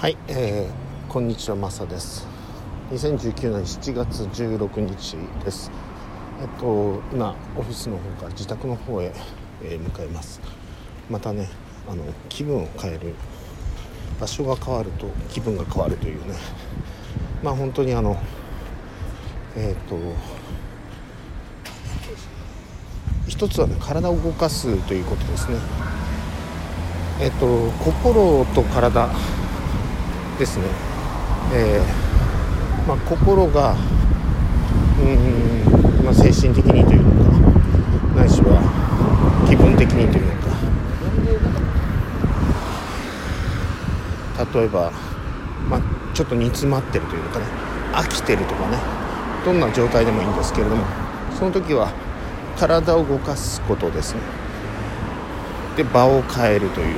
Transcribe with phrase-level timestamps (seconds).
[0.00, 2.26] はい、えー、こんにちはマサです。
[2.90, 5.70] 2019年7月16日です。
[6.40, 9.12] えっと今オフィスの方から自宅の方へ、
[9.62, 10.40] えー、向かいます。
[11.10, 11.50] またね
[11.86, 13.12] あの気分を変える
[14.18, 16.34] 場所が変わると気分が変わるというね。
[17.42, 18.16] まあ本当にあの
[19.54, 19.98] えっ、と
[23.28, 25.58] 一つはね体を動かすということですね。
[27.20, 29.10] えっ、と心と体
[30.40, 30.64] ですね、
[31.52, 33.76] えー、まあ、心が
[34.98, 37.40] うん、まあ、精神的にというのか
[38.16, 38.58] ないしは
[39.46, 40.48] 気分的にというのか。
[44.54, 44.90] 例えば、
[45.68, 45.80] まあ、
[46.14, 47.44] ちょっと煮詰まってるというのかね。
[47.92, 48.78] 飽きてるとかね。
[49.44, 50.84] どんな状態でもいいんですけれども。
[51.38, 51.92] その時は
[52.58, 54.20] 体を動かすことですね。
[55.76, 56.96] で場を変えるという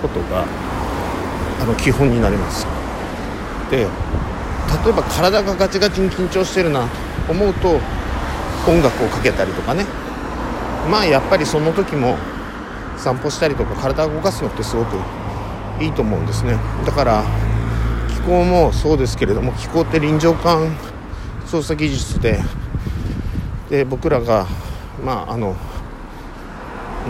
[0.00, 0.44] ことが
[1.60, 2.66] あの基本になります。
[3.70, 6.86] で例えば体がガチガチに緊張してるな
[7.26, 7.80] と思うと
[8.68, 9.84] 音楽をかけたりとかね。
[10.90, 12.16] まあやっぱりその時も
[12.96, 14.96] 散歩したりとか体を動かすのってすごく
[15.80, 16.58] いいと思うんですね。
[16.84, 17.24] だから
[18.08, 20.76] 気候もそうですけれども気候って臨場感
[21.46, 22.40] 操作技術で
[23.70, 24.46] で僕らが
[25.04, 25.56] まああの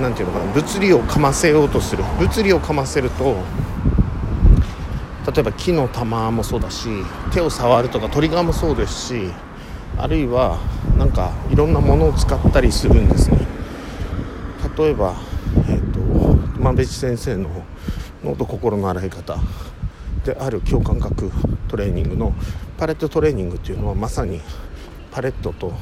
[0.00, 2.04] 何て言うのかな物理をかませようとする。
[2.18, 3.36] 物理をかませると
[5.26, 6.88] 例えば木の玉もそうだし
[7.32, 9.30] 手を触るとかトリガーもそうですし
[9.96, 10.58] あるいは
[10.98, 13.38] なんかいろんなものを使ったりするんですね。
[14.76, 15.14] 例えば
[15.68, 17.48] え、ー、と熊部先生の
[18.24, 19.38] 脳と心の洗い方。
[20.24, 21.30] である共感覚
[21.68, 22.34] トレーニングの
[22.78, 24.40] パレットトレーニングっていうのはまさに
[25.10, 25.74] パレットと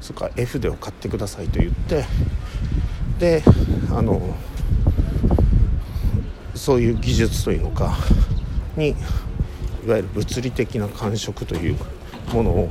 [0.00, 2.04] それから絵筆を買ってくださいと言って
[3.18, 3.42] で
[3.90, 4.20] あの
[6.54, 7.96] そういう技術というのか
[8.76, 8.90] に
[9.84, 11.76] いわゆる物理的な感触という
[12.32, 12.70] ものを、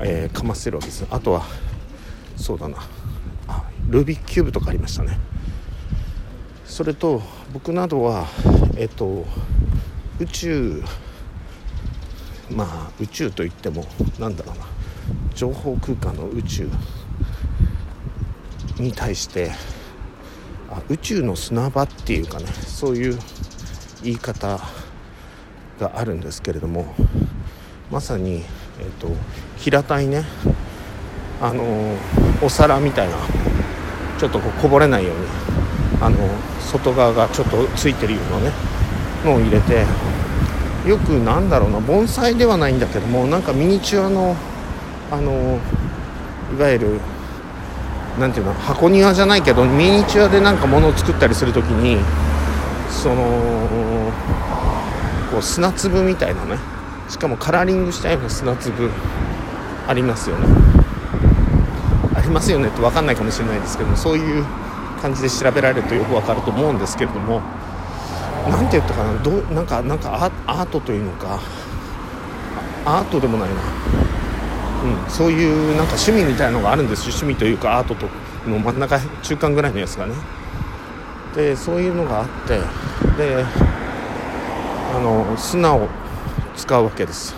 [0.00, 1.06] えー、かませるわけです。
[1.10, 1.42] あとは
[2.36, 2.78] そうだな。
[3.48, 5.18] あルービックキューブとかありましたね。
[6.64, 7.22] それと
[7.52, 8.26] 僕などは
[8.76, 9.26] えっ、と
[10.18, 10.82] 宇宙
[12.50, 13.84] まあ宇宙といっても
[14.18, 14.72] 何だろうな。
[15.34, 16.68] 情報空間の宇宙
[18.78, 19.50] に対して
[20.70, 23.18] あ宇宙の砂場っていうかねそういう
[24.02, 24.60] 言い方
[25.82, 26.94] があるんですけれども
[27.90, 28.42] まさに、
[28.80, 29.08] えーと、
[29.58, 30.24] 平たいね
[31.40, 31.64] あの
[32.40, 33.16] お皿みたいな
[34.18, 35.26] ちょっとこうこぼれないように
[36.00, 36.16] あの
[36.60, 38.52] 外側がちょっとついてるようなね
[39.24, 39.84] のを入れて
[40.86, 44.36] よくなんだろうな盆栽ではないんだけどもなんかミニチュアの
[45.10, 45.58] あの
[46.56, 47.00] いわゆる
[48.18, 51.98] 何ていうの箱庭じゃないけどミニチュアでなんか物を作ったりする時に
[52.90, 54.12] その
[55.32, 56.58] こう砂粒みたいなね。
[57.08, 58.90] しかもカラーリングしたような砂粒。
[59.88, 60.46] ありますよね。
[62.14, 64.44] ありますよねって分かんないかもしれないですけどもそういう
[65.00, 67.40] 感じで調べられるとよく分かると思うんですけれども。
[68.48, 69.14] 何て言ったかな。
[69.22, 71.40] どなんかなんかアートというのか
[72.84, 73.54] アートでもないな、
[75.04, 78.06] うん、そういうなんか趣味みたいなのがあるんです趣味というかアートと
[78.48, 80.14] の真ん中中間ぐらいのやつがね。
[81.36, 82.58] でそういうのがあって。
[83.16, 83.44] で
[84.94, 85.88] あの砂を
[86.56, 87.34] 使うわけです。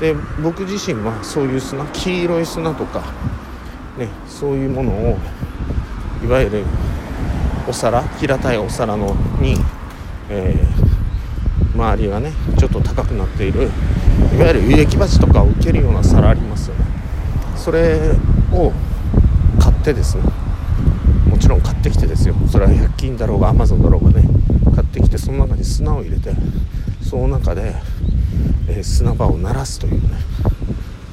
[0.00, 3.02] で僕自身はそういう砂黄色い砂とか
[3.96, 5.18] ねそういうものを
[6.22, 6.64] いわゆる
[7.66, 9.56] お皿平たいお皿のに、
[10.28, 13.70] えー、周りがねちょっと高くなっている
[14.34, 16.84] いわゆる輸液鉢とかを受けるような皿ありますよね。
[17.56, 18.12] それ
[18.52, 18.72] を
[19.58, 20.24] 買ってですね。
[21.28, 22.34] もちろん買ってきてですよ。
[22.50, 24.28] それは100均だろうがアマゾンだろうがね。
[24.96, 26.32] ってきてその中に砂を入れて
[27.02, 27.74] その中で、
[28.68, 30.00] えー、砂場を鳴らすというね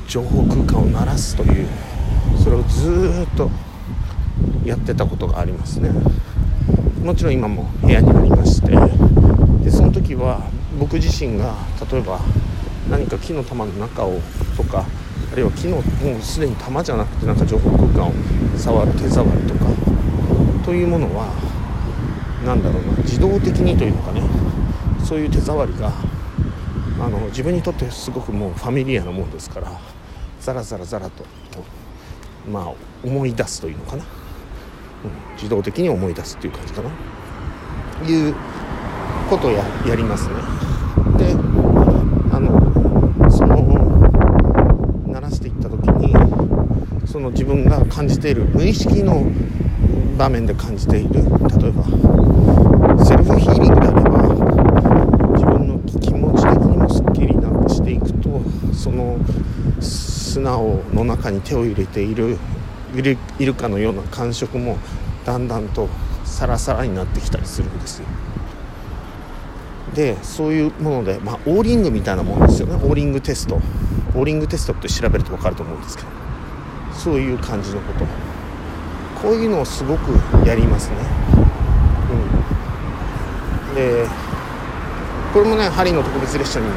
[0.07, 1.67] 情報空間を鳴らすという
[2.41, 3.49] それをずっと
[4.65, 5.89] やってたことがありますね。
[7.03, 8.71] もちろん今も部屋にありまして
[9.61, 10.49] でその時は
[10.79, 11.53] 僕自身が
[11.91, 12.19] 例えば
[12.89, 14.21] 何か木の玉の中を
[14.55, 14.85] とか
[15.33, 18.13] あるいは木のもうすでに玉じゃなくてなんか情報空間を
[18.57, 19.65] 触る手触りとか
[20.63, 21.52] というものは
[22.45, 24.21] 何だろうな自動的にというのかね
[25.03, 25.91] そういう手触りが
[26.99, 29.71] あの自分にとってすごくもうファミリアなもんですから
[30.39, 31.23] ザラザラザラと
[32.49, 32.73] まあ
[33.03, 36.89] 思い出すというのかな、うん、自動的に思い出すっていう感じかな。
[38.05, 38.35] いう
[39.29, 40.35] ことをややりますね。
[41.17, 41.33] で
[42.31, 43.57] あのその
[45.07, 49.25] 鳴らしていった時にその自分が感じている無意識の
[50.17, 51.23] 場面で感じている例え
[51.71, 51.83] ば
[53.05, 54.17] セルフヒーリングであれば
[55.33, 58.41] 自分の気持ち的にもすっきりなしていくと
[58.73, 59.17] その
[59.81, 62.37] 素直の中に手を入れている
[63.39, 64.77] いるかのような感触も
[65.25, 65.89] だんだんと
[66.25, 68.05] サラサラになってきたりするんですよ。
[69.95, 76.09] でそういうもので、まあ、オーリングみたいなものですよねオーリングテストオーリングテストって調べると分かると思うんですけど
[76.93, 78.32] そういう感じのこと。
[79.23, 80.11] こういうのをすごく
[80.45, 80.97] やりますね、
[83.69, 84.05] うん、で
[85.33, 86.67] これもね針の特別列車に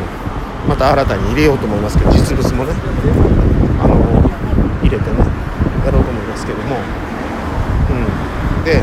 [0.69, 2.73] また新たに入れようと思いますけど実物もね
[3.83, 3.97] あの
[4.81, 5.19] 入れてね
[5.85, 6.77] やろうと思いますけども、
[7.91, 8.81] うん、で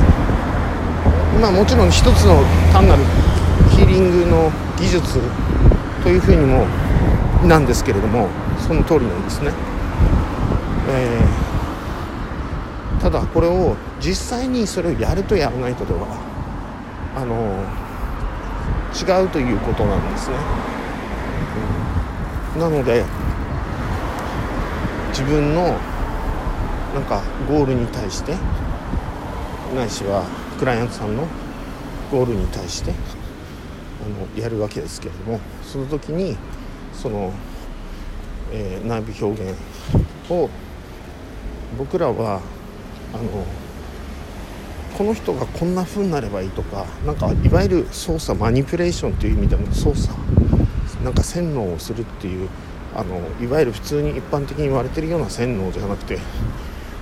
[1.39, 2.43] まあもちろん一つの
[2.73, 3.03] 単なる
[3.71, 5.21] ヒーリングの技術
[6.03, 6.67] というふうにも
[7.47, 8.27] なんですけれども
[8.59, 9.51] その通りなんですね、
[13.03, 16.07] ただこれを実際にそれをやるとやらないとでは
[17.17, 17.35] あの
[18.93, 20.37] 違うということなんですね、
[22.55, 23.03] うん、なので
[25.09, 25.77] 自分の
[26.93, 28.37] なんかゴールに対して
[29.75, 30.23] ないしは
[30.57, 31.27] クライアントさんの
[32.09, 36.37] ゴールに対してあのやるわけですけれどもその時に
[36.93, 37.33] その、
[38.53, 39.59] えー、内部表現
[40.29, 40.49] を
[41.77, 42.39] 僕らは
[43.13, 43.45] あの
[44.97, 50.13] この人がこんな風になればいいとかなんかいわゆる操作マニピュレーションという意味での操作
[51.03, 52.49] なんか洗脳をするっていう
[52.95, 56.19] あのいわゆる普通に一般的に言われてるような洗脳じゃなくて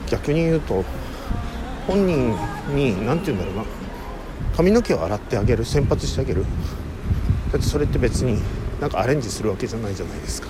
[0.09, 0.83] 逆に言うと
[1.87, 2.35] 本人
[2.73, 3.65] に何て言うんだろうな
[4.55, 6.45] 髪の毛を洗ってあげる洗髪してあげる。
[7.51, 8.41] だってそれって別に
[8.79, 10.47] なんかアレンジするわけじゃないじゃないですか。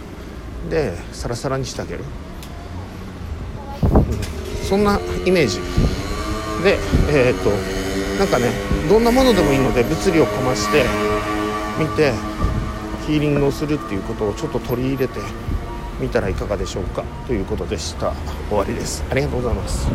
[0.69, 2.03] でサラサラにしてあげる、
[4.71, 5.59] そんなイメージ。
[6.63, 6.77] で
[7.09, 7.49] えー、と
[8.17, 8.51] なんかね
[8.87, 10.85] どんなものでもいいので物理をかまして
[11.77, 12.13] 見て
[13.05, 15.19] ヒーリングをするっていうことをちょっと取り入れて
[15.99, 17.03] みたらいかがでしょうか？
[17.27, 18.13] ということでした。
[18.47, 19.03] 終わりです。
[19.09, 19.89] ありがとうございます。